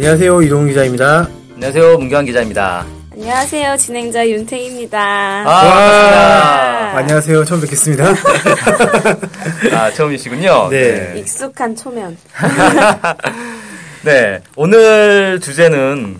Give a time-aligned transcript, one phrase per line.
[0.00, 1.28] 안녕하세요 이동 기자입니다.
[1.56, 1.98] 안녕하세요.
[1.98, 2.86] 문경환 기자입니다.
[3.12, 3.76] 안녕하세요.
[3.76, 4.98] 진행자 윤태입니다.
[4.98, 6.96] 아, 와, 반갑습니다.
[6.96, 8.06] 안녕하세요 처음 뵙겠습니다.
[9.76, 10.68] 아, 처음이시군요.
[10.70, 11.16] 네.
[11.18, 12.16] 익숙한 초면.
[14.02, 14.40] 네.
[14.56, 16.16] 오늘 주제는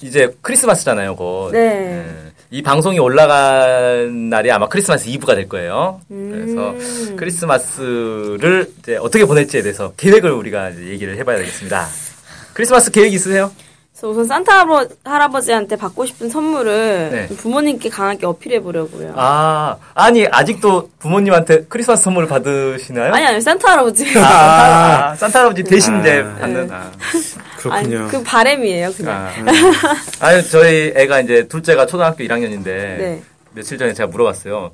[0.00, 1.50] 이제 크리스마스잖아요, 곧.
[1.50, 2.04] 네.
[2.52, 6.00] 이 방송이 올라간 날이 아마 크리스마스 이브가 될 거예요.
[6.08, 7.16] 그래서 음.
[7.18, 11.88] 크리스마스를 이제 어떻게 보낼지에 대해서 계획을 우리가 이제 얘기를 해봐야 되겠습니다.
[12.54, 13.50] 크리스마스 계획 있으세요?
[13.92, 17.26] 그래서 우선 산타 할아버- 할아버 지한테 받고 싶은 선물을 네.
[17.36, 19.12] 부모님께 강하게 어필해 보려고요.
[19.16, 23.12] 아, 아니, 아직도 부모님한테 크리스마스 선물을 받으시나요?
[23.14, 24.04] 아니 아니 산타 할아버지.
[24.18, 24.24] 아, 산타,
[25.12, 26.34] 아, 산타 할아버지 대신 이제 아.
[26.40, 26.70] 받는.
[26.72, 26.90] 아.
[27.58, 27.98] 그렇군요.
[28.02, 29.14] 아니, 그 바램이에요 그냥.
[29.14, 29.32] 아.
[30.26, 33.22] 아니, 저희 애가 이제 둘째가 초등학교 1학년인데 네.
[33.52, 34.72] 며칠 전에 제가 물어봤어요.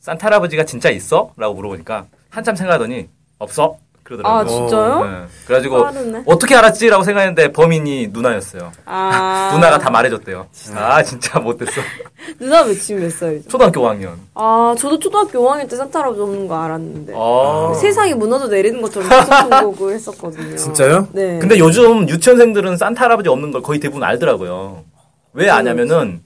[0.00, 1.32] 산타 할아버지가 진짜 있어?
[1.36, 3.76] 라고 물어보니까 한참 생각하더니 없어?
[4.04, 4.40] 그러더라고요.
[4.40, 5.04] 아 진짜요?
[5.04, 5.26] 네.
[5.46, 6.22] 그래가지고 빠르네.
[6.26, 6.88] 어떻게 알았지?
[6.90, 8.70] 라고 생각했는데 범인이 누나였어요.
[8.84, 10.46] 아 누나가 다 말해줬대요.
[10.76, 11.80] 아 진짜 못됐어.
[12.38, 13.48] 누나 몇 지금 몇 살이죠?
[13.48, 14.12] 초등학교 5학년.
[14.34, 17.12] 아 저도 초등학교 5학년 때 산타 할아버지 없는 거 알았는데.
[17.16, 17.72] 어.
[17.80, 19.08] 세상이 무너져 내리는 것처럼
[19.50, 20.54] 거고 했었거든요.
[20.56, 21.08] 진짜요?
[21.12, 21.38] 네.
[21.38, 24.84] 근데 요즘 유치원생들은 산타 할아버지 없는 걸 거의 대부분 알더라고요.
[25.32, 26.22] 왜 아냐면은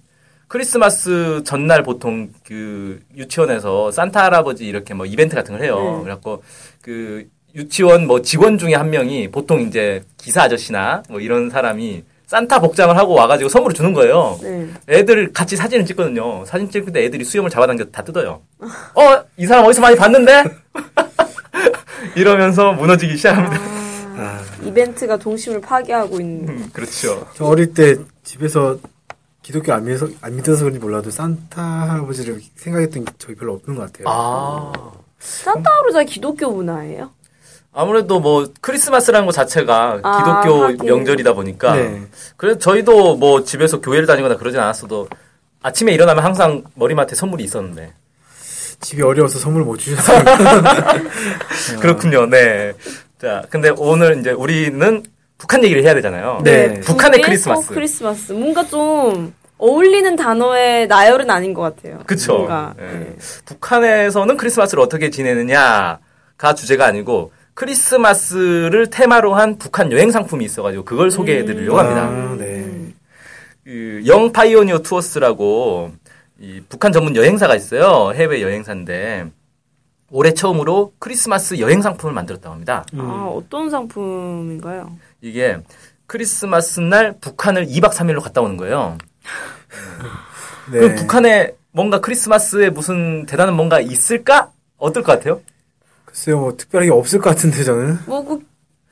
[0.49, 5.79] 크리스마스 전날 보통 그 유치원에서 산타 할아버지 이렇게 뭐 이벤트 같은 걸 해요.
[5.99, 6.03] 네.
[6.05, 6.43] 그래갖고
[6.83, 7.27] 그
[7.63, 12.97] 유치원 뭐 직원 중에 한 명이 보통 이제 기사 아저씨나 뭐 이런 사람이 산타 복장을
[12.97, 14.39] 하고 와가지고 선물을 주는 거예요.
[14.43, 14.69] 네.
[14.89, 16.45] 애들 같이 사진을 찍거든요.
[16.45, 18.43] 사진 찍을 때 애들이 수염을 잡아당겨 다 뜯어요.
[18.61, 20.45] 어, 이 사람 어디서 많이 봤는데?
[22.15, 23.57] 이러면서 무너지기 시작합니다.
[24.21, 26.49] 아, 이벤트가 동심을 파괴하고 있는.
[26.49, 27.27] 음, 그렇죠.
[27.35, 28.79] 저 어릴 때 집에서
[29.43, 33.91] 기독교 안 믿어서 안 믿어서 그런지 몰라도 산타 할아버지를 생각했던 게 저희 별로 없는 것
[33.91, 34.05] 같아요.
[34.07, 34.73] 아.
[35.19, 37.11] 산타 할아버지가 기독교 문화예요?
[37.83, 40.85] 아무래도 뭐 크리스마스라는 것 자체가 아, 기독교 하긴.
[40.85, 42.03] 명절이다 보니까 네.
[42.37, 45.09] 그래서 저희도 뭐 집에서 교회를 다니거나 그러진 않았어도
[45.63, 47.93] 아침에 일어나면 항상 머리맡에 선물이 있었는데
[48.81, 50.13] 집이 어려워서 선물 못 주셔서
[51.81, 52.27] 그렇군요.
[52.27, 52.73] 네.
[53.21, 55.05] 자, 근데 오늘 이제 우리는
[55.37, 56.41] 북한 얘기를 해야 되잖아요.
[56.43, 56.81] 네.
[56.81, 57.69] 북한의 북의 크리스마스.
[57.69, 58.33] 또 크리스마스.
[58.33, 62.01] 뭔가 좀 어울리는 단어의 나열은 아닌 것 같아요.
[62.07, 62.39] 그쵸.
[62.39, 62.75] 뭔가.
[62.81, 62.85] 예.
[62.99, 63.17] 네.
[63.45, 71.45] 북한에서는 크리스마스를 어떻게 지내느냐가 주제가 아니고 크리스마스를 테마로 한 북한 여행 상품이 있어가지고 그걸 소개해
[71.45, 72.05] 드리려고 합니다.
[72.05, 72.93] 아, 네.
[73.65, 75.91] 그, Young Pioneer Tours라고
[76.39, 78.13] 이 북한 전문 여행사가 있어요.
[78.15, 79.27] 해외 여행사인데
[80.13, 82.87] 올해 처음으로 크리스마스 여행 상품을 만들었다고 합니다.
[82.97, 84.97] 아, 어떤 상품인가요?
[85.21, 85.59] 이게
[86.07, 88.97] 크리스마스 날 북한을 2박 3일로 갔다 오는 거예요.
[90.71, 90.79] 네.
[90.79, 94.53] 그 북한에 뭔가 크리스마스에 무슨 대단한 뭔가 있을까?
[94.77, 95.41] 어떨 것 같아요?
[96.19, 98.41] 글쎄요 뭐 특별하게 없을 것 같은데 저는 뭐, 그,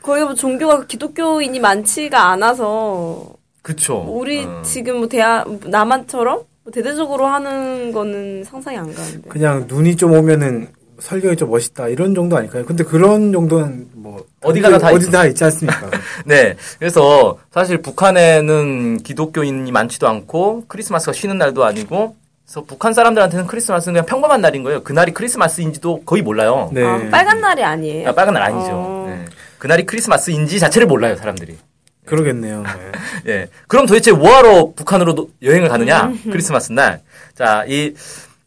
[0.00, 4.04] 거기 뭐 종교가 기독교인이 많지가 않아서, 그쵸.
[4.08, 4.62] 우리 어.
[4.62, 9.28] 지금 뭐 대하, 남한처럼 뭐 대대적으로 하는 거는 상상이 안 가는데.
[9.28, 10.68] 그냥 눈이 좀 오면은
[11.00, 12.64] 설경이 좀 멋있다 이런 정도 아닐까요?
[12.64, 15.10] 근데 그런 정도는 뭐 어디 가나 다 어디.
[15.10, 15.90] 다 있지 않습니까?
[16.24, 16.54] 네.
[16.78, 22.14] 그래서 사실 북한에는 기독교인이 많지도 않고 크리스마스가 쉬는 날도 아니고
[22.46, 24.82] 그래서 북한 사람들한테는 크리스마스는 그냥 평범한 날인 거예요.
[24.84, 26.70] 그날이 크리스마스인지도 거의 몰라요.
[26.72, 26.84] 네.
[26.84, 28.08] 아, 빨간 날이 아니에요?
[28.08, 28.70] 아, 빨간 날 아니죠.
[28.72, 29.06] 어.
[29.08, 29.24] 네.
[29.58, 31.58] 그날이 크리스마스인지 자체를 몰라요, 사람들이.
[32.04, 32.62] 그러겠네요.
[33.26, 33.48] 예.
[33.66, 36.12] 그럼 도대체 뭐하러 북한으로 노- 여행을 가느냐?
[36.30, 37.00] 크리스마스 날.
[37.34, 37.94] 자, 이,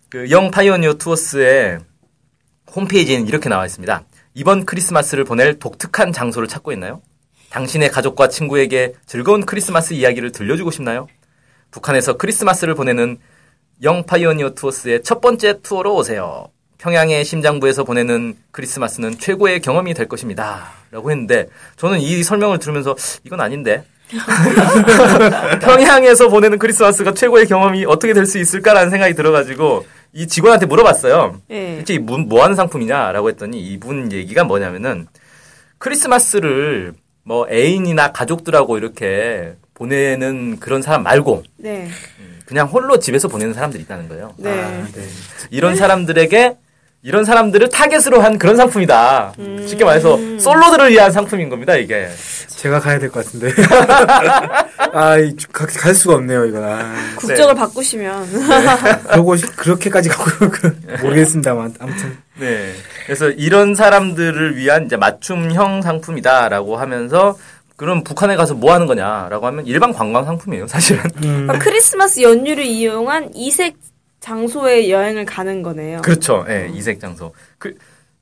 [0.09, 1.79] 그, Young Pioneer Tours의
[2.73, 4.03] 홈페이지에는 이렇게 나와 있습니다.
[4.33, 7.01] 이번 크리스마스를 보낼 독특한 장소를 찾고 있나요?
[7.49, 11.07] 당신의 가족과 친구에게 즐거운 크리스마스 이야기를 들려주고 싶나요?
[11.71, 13.17] 북한에서 크리스마스를 보내는
[13.83, 16.47] Young Pioneer Tours의 첫 번째 투어로 오세요.
[16.79, 20.71] 평양의 심장부에서 보내는 크리스마스는 최고의 경험이 될 것입니다.
[20.91, 22.95] 라고 했는데, 저는 이 설명을 들으면서,
[23.25, 23.83] 이건 아닌데.
[25.61, 31.41] 평양에서 보내는 크리스마스가 최고의 경험이 어떻게 될 수 있을까라는 생각이 들어가지고, 이 직원한테 물어봤어요.
[31.51, 31.75] 예.
[31.77, 35.07] 대체 이 뭐, 뭐 하는 상품이냐라고 했더니, 이분 얘기가 뭐냐면은,
[35.77, 36.93] 크리스마스를
[37.23, 41.89] 뭐 애인이나 가족들하고 이렇게 보내는 그런 사람 말고, 네.
[42.49, 44.33] 그냥 홀로 집에서 보내는 사람들이 있다는 거예요.
[44.37, 44.49] 네.
[44.51, 45.03] 아, 네.
[45.51, 46.57] 이런 사람들에게
[47.03, 49.33] 이런 사람들을 타겟으로 한 그런 상품이다.
[49.67, 52.09] 쉽게 말해서 솔로들을 위한 상품인 겁니다, 이게.
[52.47, 53.53] 제가 가야 될 것 같은데.
[54.91, 56.63] 아, 이, 가- 갈 수가 없네요, 이건.
[56.63, 58.27] 아, 국적을 바꾸시면
[59.11, 61.75] 그러고, 싶- 그렇게까지 가고, 그- 모르겠습니다만.
[61.79, 62.17] 아무튼.
[62.37, 62.73] 네.
[63.05, 67.37] 그래서 이런 사람들을 위한 이제 맞춤형 상품이다라고 하면서
[67.79, 71.01] 그럼 북한에 가서 뭐 하는 거냐라고 하면 일반 관광 상품이에요, 사실은.
[71.15, 73.77] 그러니까 크리스마스 연휴를 이용한 이색
[74.19, 76.01] 장소에 여행을 가는 거네요.
[76.01, 76.45] 그렇죠.
[76.49, 77.33] 예, 이색 장소.
[77.57, 77.73] 그,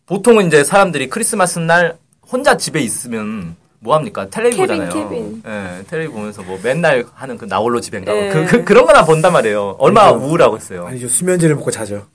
[0.06, 1.98] 보통은 이제 사람들이 크리스마스 날
[2.32, 4.28] 혼자 집에 있으면 뭐 합니까?
[4.30, 5.10] 텔레비 케빈, 보잖아요.
[5.10, 5.42] 케빈.
[5.48, 8.30] 예, 텔레비 보면서 뭐 맨날 하는 그 나홀로 집엔가 예.
[8.30, 9.78] 그, 그, 그런 거나 본단 말이에요.
[9.80, 10.24] 얼마나 아니죠.
[10.24, 10.86] 우울하고 있어요.
[10.86, 11.08] 아니죠.
[11.08, 12.06] 수면제를 먹고 자죠.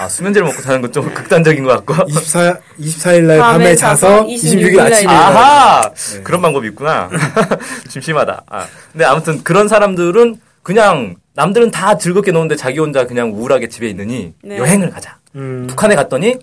[0.00, 2.08] 아, 수면제를 먹고 자는 건 좀 극단적인 것 같고.
[2.08, 5.12] 24, 24일 날 밤에 밤에 자서 자서 26일 26일 아침에.
[5.12, 5.90] 아하!
[5.94, 6.22] 네.
[6.22, 7.08] 그런 방법이 있구나.
[7.88, 8.42] 좀 심하다.
[8.48, 8.66] 아.
[8.92, 14.34] 근데 아무튼 그런 사람들은 그냥 남들은 다 즐겁게 노는데 자기 혼자 그냥 우울하게 집에 있느니
[14.42, 14.58] 네.
[14.58, 15.18] 여행을 가자.
[15.36, 16.38] 음, 북한에 갔더니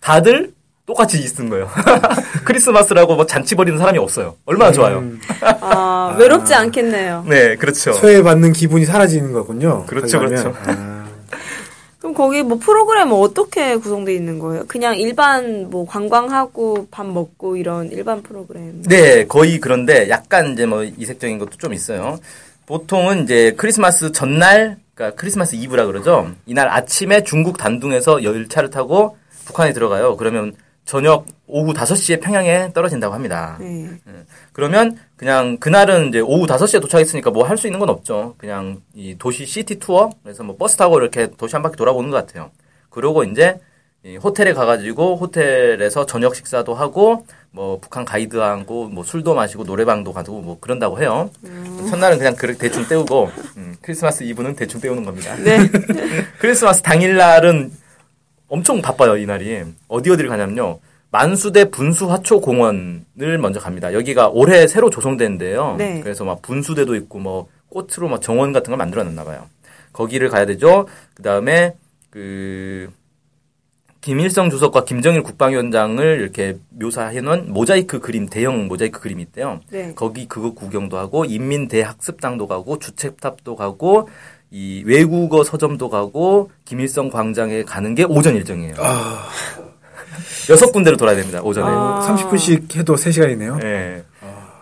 [0.00, 0.52] 다들
[0.86, 1.68] 똑같이 있는 거예요.
[2.44, 4.36] 크리스마스라고 뭐 잔치 벌이는 사람이 없어요.
[4.46, 4.98] 얼마나 좋아요.
[4.98, 5.20] 음,
[5.60, 7.24] 아, 외롭지 않겠네요.
[7.28, 7.92] 네, 그렇죠.
[7.92, 9.84] 소외받는 기분이 사라지는 거군요.
[9.86, 10.20] 그렇죠.
[10.20, 10.54] 그렇죠.
[10.66, 10.99] 아,
[12.00, 14.64] 그럼 거기 뭐 프로그램은 어떻게 구성되어 있는 거예요?
[14.66, 18.82] 그냥 일반 뭐 관광하고 밥 먹고 이런 일반 프로그램.
[18.84, 22.18] 네, 거의 그런데 약간 이제 뭐 이색적인 것도 좀 있어요.
[22.64, 26.30] 보통은 이제 크리스마스 전날, 그러니까 크리스마스 이브라 그러죠.
[26.46, 30.16] 이날 아침에 중국 단둥에서 열차를 타고 북한에 들어가요.
[30.16, 30.54] 그러면
[30.90, 33.56] 저녁 오후 5시에 평양에 떨어진다고 합니다.
[33.60, 33.88] 네.
[34.52, 38.34] 그러면 그냥 그날은 이제 오후 5시에 도착했으니까 뭐 할 수 있는 건 없죠.
[38.38, 42.16] 그냥 이 도시 시티 투어 그래서 뭐 버스 타고 이렇게 도시 한 바퀴 돌아보는 것
[42.26, 42.50] 같아요.
[42.88, 43.60] 그러고 이제
[44.04, 50.40] 이 호텔에 가가지고 호텔에서 저녁 식사도 하고 뭐 북한 가이드하고 뭐 술도 마시고 노래방도 가고
[50.40, 51.30] 뭐 그런다고 해요.
[51.88, 55.36] 첫날은 그냥 그렇게 대충 때우고 음, 크리스마스 이브는 대충 때우는 겁니다.
[55.36, 55.58] 네.
[56.40, 57.70] 크리스마스 당일날은
[58.50, 59.62] 엄청 바빠요, 이날이.
[59.88, 60.80] 어디 어디를 가냐면요.
[61.12, 63.94] 만수대 분수화초 공원을 먼저 갑니다.
[63.94, 65.76] 여기가 올해 새로 조성된데요.
[65.78, 66.00] 네.
[66.02, 69.46] 그래서 막 분수대도 있고 뭐 꽃으로 막 정원 같은 걸 만들어 놨나 봐요.
[69.92, 70.86] 거기를 가야 되죠.
[71.14, 71.74] 그 다음에
[72.10, 72.90] 그
[74.00, 79.60] 김일성 주석과 김정일 국방위원장을 이렇게 묘사해 놓은 모자이크 그림 대형 모자이크 그림이 있대요.
[79.70, 79.92] 네.
[79.94, 84.08] 거기 그거 구경도 하고 인민대학습당도 가고 주책탑도 가고
[84.50, 88.74] 이 외국어 서점도 가고 김일성 광장에 가는 게 오전 일정이에요.
[90.50, 91.40] 여섯 군데를 돌아야 됩니다.
[91.42, 91.66] 오전에.
[91.70, 92.00] 아.
[92.16, 93.62] 30분씩 해도 3시간이네요.
[93.64, 94.04] 예.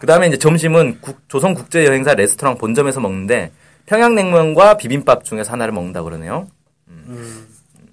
[0.01, 3.51] 그다음에 이제 점심은 국- 조선 국제 여행사 레스토랑 본점에서 먹는데
[3.87, 6.47] 평양냉면과 비빔밥 중에서 하나를 먹는다 그러네요.
[6.89, 7.47] 음.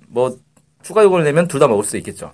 [0.10, 0.38] 뭐
[0.84, 2.32] 추가 요금을 내면 둘 다 먹을 수 있겠죠.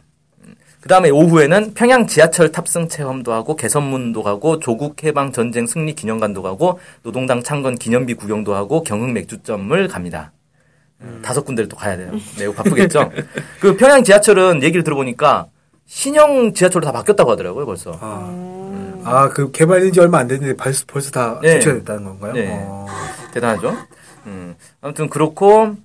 [0.82, 6.42] 그 다음에 오후에는 평양 지하철 탑승 체험도 하고 개선문도 가고 조국 해방 전쟁 승리 기념관도
[6.42, 10.32] 가고 노동당 창건 기념비 구경도 하고 경흥 맥주점을 갑니다.
[11.22, 12.12] 다섯 군데를 또 가야 돼요.
[12.40, 13.12] 매우 바쁘겠죠.
[13.62, 15.48] 그 평양 지하철은 얘기를 들어보니까
[15.86, 17.98] 신형 지하철로 다 바뀌었다고 하더라고요, 벌써.
[18.02, 21.56] 아, 아, 그 개발된 지 얼마 안 됐는데 벌써, 벌써 다 네.
[21.56, 22.34] 교체가 됐다는 건가요?
[22.34, 22.50] 네.
[22.52, 22.88] 어.
[23.34, 23.76] 대단하죠.
[24.26, 25.76] 음, 아무튼 그렇고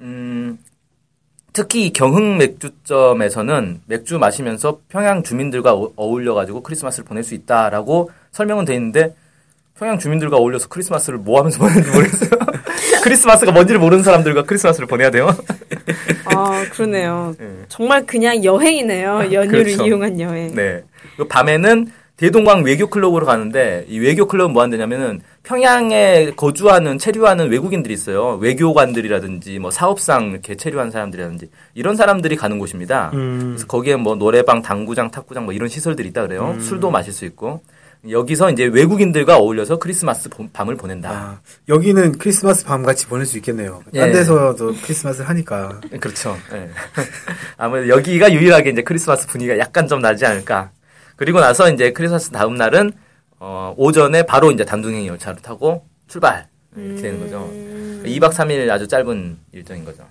[0.00, 0.58] 음,
[1.52, 8.10] 특히 이 경흥 맥주점에서는 맥주 마시면서 평양 주민들과 어- 어울려 가지고 크리스마스를 보낼 수 있다라고
[8.32, 9.14] 설명은 돼 있는데
[9.78, 12.30] 평양 주민들과 어울려서 크리스마스를 뭐 하면서 보내는지 모르겠어요.
[13.02, 15.28] 크리스마스가 뭔지를 모르는 사람들과 크리스마스를 보내야 돼요.
[16.26, 17.34] 아, 그러네요.
[17.38, 17.46] 네.
[17.68, 19.28] 정말 그냥 여행이네요.
[19.32, 19.86] 연휴를 그렇죠.
[19.86, 20.54] 이용한 여행.
[20.54, 20.82] 네.
[21.16, 21.86] 그 밤에는
[22.18, 28.34] 대동강 외교 클럽으로 가는데 이 외교 클럽은 뭐 한다냐면은 평양에 거주하는 체류하는 외국인들이 있어요.
[28.40, 33.12] 외교관들이라든지 뭐 사업상 이렇게 체류한 사람들이라든지 이런 사람들이 가는 곳입니다.
[33.14, 33.50] 음.
[33.54, 36.54] 그래서 거기에 뭐 노래방, 당구장, 탁구장 뭐 이런 시설들이 있다 그래요.
[36.56, 36.60] 음.
[36.60, 37.62] 술도 마실 수 있고
[38.10, 41.10] 여기서 이제 외국인들과 어울려서 크리스마스 봄- 밤을 보낸다.
[41.10, 43.82] 아, 여기는 크리스마스 밤 같이 보낼 수 있겠네요.
[43.94, 44.12] 딴 예.
[44.12, 45.80] 데서도 크리스마스를 하니까.
[46.00, 46.36] 그렇죠.
[46.52, 46.68] 예.
[47.56, 50.70] 아무래도 여기가 유일하게 이제 크리스마스 분위기가 약간 좀 나지 않을까.
[51.18, 52.92] 그리고 나서 이제 크리스마스 다음 날은
[53.40, 56.46] 어, 오전에 바로 이제 단둥행 열차를 타고 출발
[56.76, 57.50] 이렇게 되는 거죠.
[58.04, 60.04] 2박 3일 아주 짧은 일정인 거죠.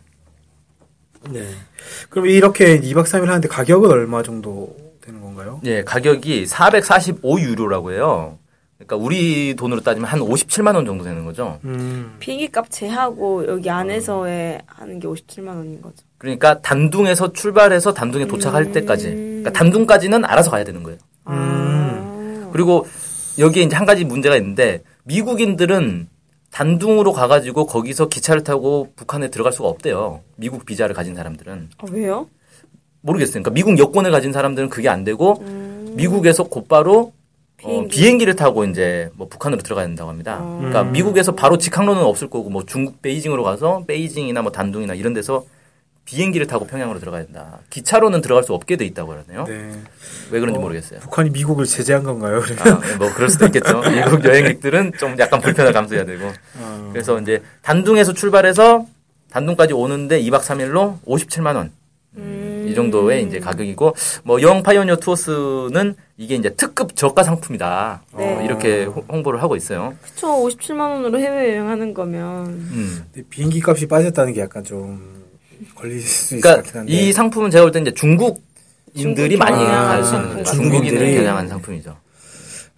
[1.30, 1.48] 네.
[2.10, 5.62] 그럼 이렇게 2박 3일 하는데 가격은 얼마 정도 되는 건가요?
[5.64, 8.38] 예, 가격이 445유로라고 해요.
[8.78, 11.60] 그러니까 우리 돈으로 따지면 한 57만 원 정도 되는 거죠.
[11.64, 12.18] 음.
[12.20, 16.06] 비행기 값 제하고 여기 안에서의 하는 게 57만 원인 거죠.
[16.18, 19.08] 그러니까 단둥에서 출발해서 단둥에 도착할 때까지.
[19.48, 20.98] 그러니까 단둥까지는 알아서 가야 되는 거예요.
[21.25, 22.50] 아.
[22.51, 22.86] 그리고
[23.39, 26.10] 여기에 이제 한 가지 문제가 있는데 미국인들은
[26.51, 30.22] 단둥으로 가가지고 거기서 기차를 타고 북한에 들어갈 수가 없대요.
[30.36, 32.27] 미국 비자를 가진 사람들은 아, 왜요?
[33.01, 33.44] 모르겠어요.
[33.44, 35.36] 그러니까 미국 여권을 가진 사람들은 그게 안 되고
[35.94, 37.13] 미국에서 곧바로
[37.63, 37.88] 어, 비행기.
[37.89, 40.44] 비행기를 타고 이제 뭐 북한으로 들어가야 된다고 합니다.
[40.58, 45.44] 그러니까 미국에서 바로 직항로는 없을 거고 뭐 중국 베이징으로 가서 베이징이나 뭐 단둥이나 이런 데서
[46.08, 47.60] 비행기를 타고 평양으로 들어가야 된다.
[47.70, 49.44] 기차로는 들어갈 수 없게 돼 있다고 그러네요.
[49.46, 49.72] 네.
[50.32, 51.02] 왜 그런지 어, 모르겠어요.
[51.02, 52.40] 북한이 미국을 제재한 건가요?
[52.42, 52.82] 그러면?
[52.82, 53.82] 아, 뭐 그럴 수도 있겠죠.
[53.92, 56.28] 미국 여행객들은 좀 약간 불편을 감수해야 되고.
[56.60, 58.86] 어, 그래서 이제 단둥에서 출발해서
[59.32, 61.72] 단둥까지 오는데 2박 3일로 57만 원.
[62.18, 68.02] 이 정도의 이제 가격이고 뭐 영 파이오니어 투어스는 이게 이제 특급 저가 상품이다.
[68.14, 68.42] 어, 네.
[68.46, 69.94] 이렇게 호- 홍보를 하고 있어요.
[70.02, 72.48] 그쵸, 57만 원으로 해외 여행 하는 거면.
[72.48, 73.06] 음.
[73.14, 75.17] 근데 비행기 값이 빠졌다는 게 약간 좀
[75.76, 76.94] 걸릴 수 있을 것 그러니까 같긴 한데.
[76.94, 80.44] 이 상품은 제가 볼 때 이제 중국인들이 중국 많이 있는 상품.
[80.44, 81.16] 중국인을 중국인들이.
[81.16, 81.98] 겨냥한 상품이죠.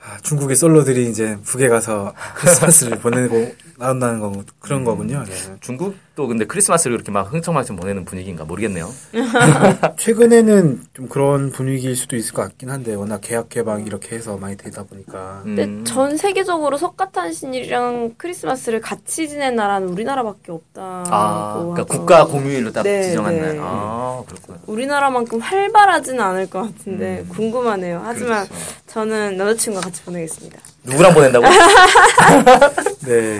[0.01, 5.23] 아, 중국의 솔로들이 이제 북에 가서 크리스마스를 보내고 나온다는 거 그런 거군요.
[5.27, 5.35] 네.
[5.61, 8.93] 중국 도 근데 크리스마스를 그렇게 막 흥청망청 보내는 분위기인가 모르겠네요.
[9.97, 14.57] 최근에는 좀 그런 분위기일 수도 있을 것 같긴 한데 워낙 계약 개방 이렇게 해서 많이
[14.57, 15.55] 되다 보니까 음.
[15.55, 21.03] 근데 전 세계적으로 석가탄신일이랑 크리스마스를 같이 지낸 나라는 우리나라밖에 없다고.
[21.07, 21.85] 아, 그러니까.
[21.85, 23.41] 국가 공휴일로 딱 네, 지정한 네.
[23.41, 23.57] 날.
[23.61, 24.57] 아, 그렇구나.
[24.67, 28.01] 우리나라만큼 활발하지는 않을 것 같은데 궁금하네요.
[28.03, 28.65] 하지만 그렇죠.
[28.87, 30.59] 저는 남자친구와 같이 보내겠습니다.
[30.83, 31.45] 누구랑 보낸다고?
[33.07, 33.39] 네.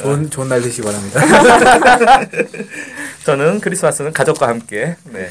[0.00, 1.20] 좋은 좋은 날 되시기 바랍니다.
[3.24, 4.96] 저는 크리스마스는 가족과 함께.
[5.12, 5.28] 네.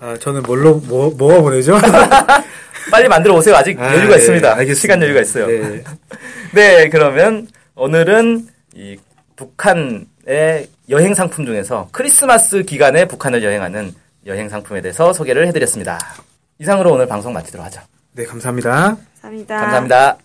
[0.00, 1.78] 아, 저는 뭘로 뭐 뭐가 보내죠?
[2.90, 3.54] 빨리 만들어 오세요.
[3.54, 4.50] 아직 아, 여유가 네, 있습니다.
[4.50, 4.80] 알겠습니다.
[4.80, 5.46] 시간 여유가 있어요.
[5.46, 5.84] 네.
[6.52, 8.96] 네, 그러면 오늘은 이
[9.36, 13.94] 북한의 여행 상품 중에서 크리스마스 기간에 북한을 여행하는
[14.26, 15.98] 여행 상품에 대해서 소개를 해드렸습니다.
[16.58, 17.80] 이상으로 오늘 방송 마치도록 하죠.
[18.12, 18.96] 네, 감사합니다.
[19.22, 19.56] 감사합니다.
[19.60, 20.18] 감사합니다.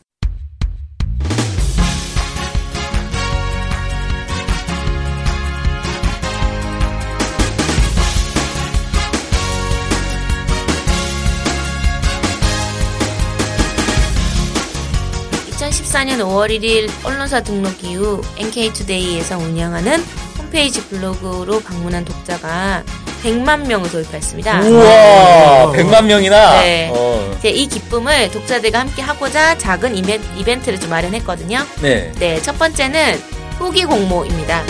[15.82, 20.04] (2014년 5월 1일) 언론사 등록 이후 NK투데이에서 운영하는
[20.38, 22.84] 홈페이지 블로그로 방문한 독자가
[23.24, 24.62] 100만 명을 돌파했습니다.
[24.62, 26.62] 우와, 100만 명이나.
[26.62, 26.92] 네.
[26.94, 31.66] 어, 이제 이 기쁨을 독자들과 함께 하고자 작은 이벤, 이벤트를 좀 마련했거든요.
[31.82, 32.12] 네.
[32.20, 33.20] 네, 첫 번째는
[33.58, 34.64] 후기 공모입니다.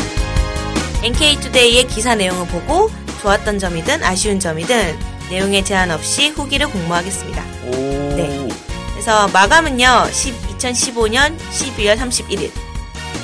[1.04, 2.90] NK투데이의 기사 내용을 보고
[3.22, 4.98] 좋았던 점이든 아쉬운 점이든
[5.30, 7.44] 내용에 제한 없이 후기를 공모하겠습니다.
[7.66, 7.72] 오.
[8.16, 8.48] 네.
[8.94, 10.08] 그래서 마감은요,
[10.58, 12.52] 2015년 12월 31일.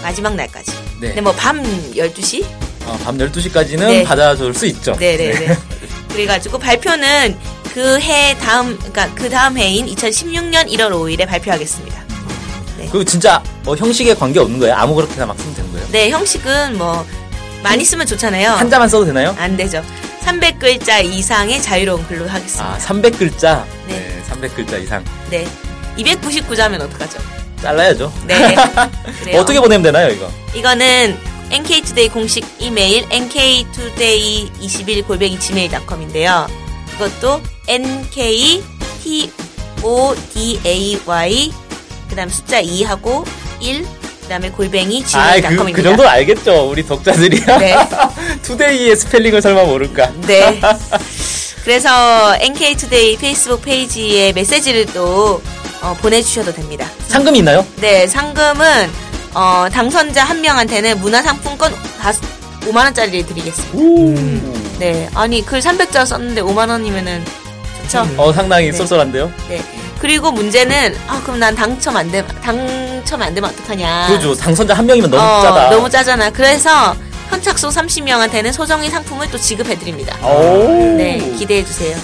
[0.02, 0.72] 마지막 날까지.
[1.00, 1.14] 네.
[1.16, 1.62] 네, 뭐밤
[1.94, 2.46] 12시?
[2.86, 4.04] 어, 밤 12시까지는 네.
[4.04, 4.94] 받아줄 수 있죠.
[4.98, 5.58] 네네 네.
[6.10, 7.38] 그래가지고 발표는
[7.74, 12.04] 그 해 다음, 그러니까 그 다음 해인 2016년 1월 5일에 발표하겠습니다.
[12.92, 14.76] 그 진짜 뭐 형식에 관계 없는 거예요?
[14.76, 15.88] 아무렇게나 막 쓰면 되는 거예요?
[15.92, 17.04] 네, 형식은 뭐,
[17.64, 18.52] 많이 쓰면 좋잖아요.
[18.52, 19.34] 한자만 써도 되나요?
[19.40, 19.84] 안 되죠.
[20.24, 22.64] 300글자 이상의 자유로운 글로 하겠습니다.
[22.64, 23.64] 아, 300글자.
[23.88, 23.98] 네.
[24.00, 25.04] 네, 300글자 이상.
[25.32, 25.48] 네.
[25.98, 27.20] 299자면 어떡하죠?
[27.62, 28.12] 잘라야죠.
[28.28, 28.56] 네.
[29.38, 30.30] 어떻게 보내면 되나요, 이거?
[30.54, 31.18] 이거는
[31.50, 36.48] NK투데이 공식 이메일 nktoday21 골뱅이 gmail.com인데요.
[36.96, 38.64] 이것도 nktoday
[42.10, 43.26] 그 다음 숫자 2하고
[43.60, 43.86] 1
[44.22, 45.76] 그 다음에 골뱅이 아, 그, gmail.com입니다.
[45.76, 46.70] 그 정도 알겠죠.
[46.70, 47.58] 우리 독자들이야.
[47.60, 47.76] 네.
[48.42, 50.12] today의 스펠링을 설마 모를까?
[50.28, 50.60] 네.
[51.64, 55.42] 그래서 NK투데이 페이스북 페이지에 메시지를 또
[55.84, 56.88] 어, 보내주셔도 됩니다.
[57.10, 57.66] 상금이 있나요?
[57.76, 58.90] 네, 상금은
[59.34, 61.74] 어, 당선자 한 명한테는 문화상품권
[62.62, 64.22] 5만 원짜리를 드리겠습니다.
[64.80, 67.24] 네, 아니 글 300자 썼는데 5만 원이면은
[67.84, 68.08] 좋죠.
[68.18, 68.78] 어, 상당히 네.
[68.78, 69.30] 쏠쏠한데요?
[69.50, 69.62] 네.
[70.00, 74.08] 그리고 문제는 아 그럼 난 당첨 안 되면 당첨 안 되면 어떡하냐.
[74.08, 74.34] 그러죠.
[74.36, 75.70] 당선자 한 명이면 너무 어, 짜다.
[75.70, 76.30] 너무 짜잖아.
[76.30, 76.96] 그래서
[77.30, 80.18] 현착소 30명한테는 소정의 상품을 또 지급해 드립니다.
[80.26, 80.96] 오.
[80.98, 81.98] 네, 기대해 주세요.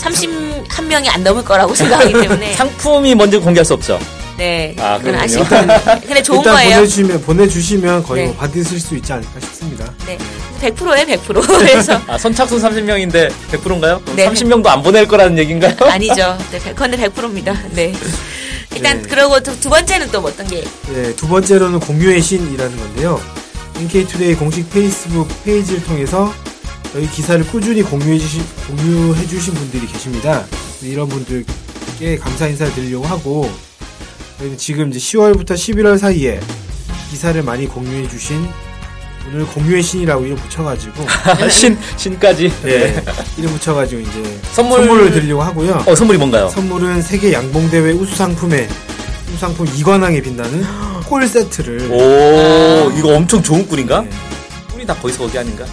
[0.00, 3.98] 31명이 안 넘을 거라고 생각하기 때문에 상품이 뭔지 공개할 수 없죠.
[4.38, 5.14] 네, 아, 그건.
[5.16, 6.00] 아쉽거든요.
[6.00, 6.76] 근데 좋은 일단 거예요.
[6.76, 8.26] 보내주시면 보내주시면 거의 네.
[8.28, 9.92] 뭐 받으실 수 있지 않을까 싶습니다.
[10.06, 10.18] 네,
[10.60, 11.46] 100%예요, 100%.
[11.58, 14.00] 그래서 아, 선착순 30명인데 100%인가요?
[14.00, 14.28] 그럼 네.
[14.28, 15.76] 30명도 안 보낼 거라는 얘기인가요?
[15.88, 16.36] 아니죠.
[16.50, 17.54] 네, 백- 그건데 100%입니다.
[17.72, 17.92] 네.
[18.74, 19.08] 일단 네.
[19.08, 23.20] 그러고 두, 두 번째는 또 어떤 게 네, 두 번째로는 공유의 신이라는 건데요.
[23.78, 26.32] NK투데이 공식 페이스북 페이지를 통해서
[26.92, 30.44] 저희 기사를 꾸준히 공유해 주신, 공유해 주신 분들이 계십니다.
[30.80, 33.50] 네, 이런 분들께 감사 인사를 드리려고 하고,
[34.38, 36.40] 저희는 지금 이제 10월부터 11월 사이에
[37.10, 38.46] 기사를 많이 공유해 주신
[39.28, 41.06] 오늘 공유의 신이라고 이름 붙여가지고,
[41.48, 42.52] 신, 신까지.
[42.62, 43.02] 네,
[43.38, 45.84] 이름 붙여가지고 이제 선물- 선물 을 드리려고 하고요.
[45.86, 46.48] 어, 선물이 뭔가요?
[46.50, 48.68] 선물은 세계 양봉 대회 우수 상품에
[49.30, 50.62] 우수 상품 2관왕에 빛나는
[51.08, 54.02] 꿀 세트를 오, 이거 엄청 좋은 꿀인가?
[54.02, 54.10] 네,
[54.72, 55.64] 꿀이 다 거기서 거기 아닌가?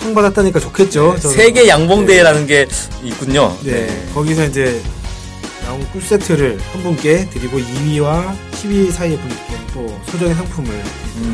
[0.00, 1.18] 뭐, 상 받았다니까 좋겠죠.
[1.20, 1.36] 저는.
[1.36, 2.66] 세계 양봉대회라는 게
[3.02, 3.56] 있군요.
[3.62, 4.80] 네, 거기서 이제
[5.64, 9.36] 나온 꿀 세트를 한 분께 드리고 2위와 10위 사이의 분께
[9.72, 10.82] 또 소정의 상품을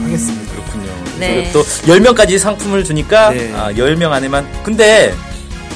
[0.05, 0.53] 하겠습니다.
[0.53, 0.93] 그렇군요.
[1.19, 1.51] 네.
[1.53, 3.53] 또 10명까지 상품을 주니까 네.
[3.55, 5.15] 아, 10명 안에만 근데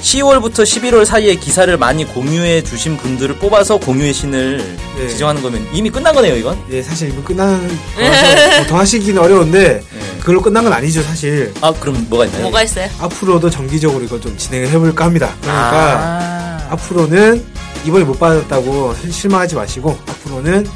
[0.02, 5.08] 10월부터 11월 사이에 기사를 많이 공유해 주신 분들을 뽑아서 공유의 신을 네.
[5.08, 6.58] 지정하는 거면 이미 끝난 거네요, 이건.
[6.70, 10.00] 예, 사실 이거 끝나는 거라서 더 하시기는 어려운데 네.
[10.20, 11.52] 그걸로 끝난 건 아니죠, 사실.
[11.60, 12.42] 아, 그럼 뭐가 있나요?
[12.42, 12.88] 뭐가 있어요?
[12.98, 15.34] 앞으로도 정기적으로 이걸 좀 진행을 해볼까 합니다.
[15.42, 16.66] 그러니까 아.
[16.70, 17.44] 앞으로는
[17.84, 20.66] 이번에 못 받았다고 실망하지 마시고 앞으로는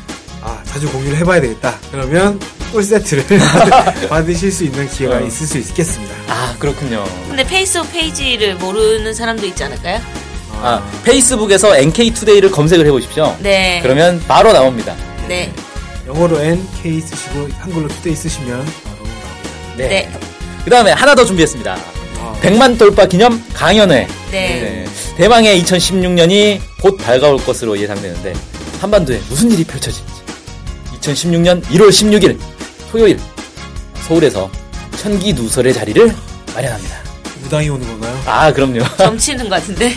[0.43, 1.75] 아 자주 공유를 해봐야 되겠다.
[1.91, 2.39] 그러면
[2.75, 3.25] 꿀 세트를
[4.11, 5.21] 받으실 수 있는 기회가 어.
[5.21, 6.13] 있을 수 있겠습니다.
[6.27, 7.05] 아, 그렇군요.
[7.29, 10.01] 근데 페이스북 페이지를 모르는 사람도 있지 않을까요?
[10.61, 13.37] 아, 페이스북에서 NK투데이를 검색을 해 보십시오.
[13.39, 13.79] 네.
[13.81, 14.97] 그러면 바로 나옵니다.
[15.29, 15.53] 네.
[16.09, 19.29] 영어로 NK 쓰시고 한글로 투데이 쓰시면 바로 나옵니다.
[19.77, 19.89] 네.
[19.89, 20.13] 네.
[20.65, 21.77] 그 다음에 하나 더 준비했습니다.
[22.19, 24.09] 아, 100만 돌파 기념 강연회.
[24.33, 24.49] 네.
[24.49, 24.85] 네.
[25.17, 28.33] 대망의 2016년이 곧 밝아올 것으로 예상되는데
[28.81, 30.13] 한반도에 무슨 일이 펼쳐질지
[31.01, 32.54] 2016년 1월 16일
[32.95, 33.19] 토요일
[34.07, 34.49] 서울에서
[34.99, 36.15] 천기 누설의 자리를
[36.55, 36.97] 마련합니다.
[37.43, 38.23] 무당이 오는 건가요?
[38.25, 38.85] 아 그럼요.
[38.97, 39.89] 점치는 것 같은데.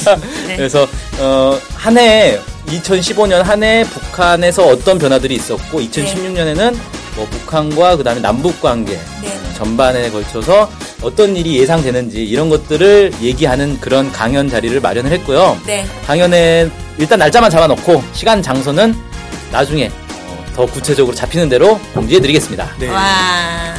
[0.48, 0.56] 네.
[0.56, 6.74] 그래서 어, 한 해 2015년 한 해 북한에서 어떤 변화들이 있었고 2016년에는
[7.16, 9.38] 뭐 북한과 그다음에 남북 관계 네.
[9.54, 10.70] 전반에 걸쳐서
[11.02, 15.60] 어떤 일이 예상되는지 이런 것들을 얘기하는 그런 강연 자리를 마련을 했고요.
[15.66, 15.86] 네.
[16.06, 18.94] 강연에 일단 날짜만 잡아놓고 시간 장소는
[19.52, 20.05] 나중에 어,
[20.56, 22.72] 더 구체적으로 잡히는 대로 공지해 드리겠습니다.
[22.78, 22.88] 네.
[22.88, 23.74] 와.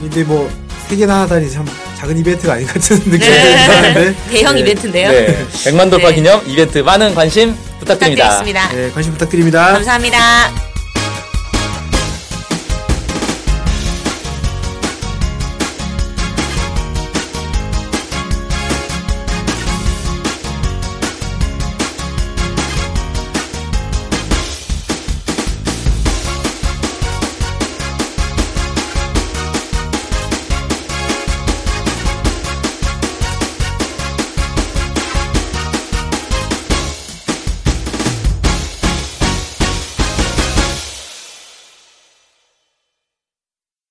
[0.00, 3.66] 근데 뭐 세 개나 하다니 참 작은 이벤트가 아닌 것 같은 느낌이 네.
[3.66, 4.60] 드는데 대형 네.
[4.60, 5.10] 이벤트인데요.
[5.10, 5.46] 네.
[5.50, 6.14] 100만 돌파 네.
[6.16, 8.28] 기념 이벤트 많은 관심 부탁드립니다.
[8.40, 8.68] 부탁드리겠습니다.
[8.72, 9.72] 네, 관심 부탁드립니다.
[9.72, 10.73] 감사합니다.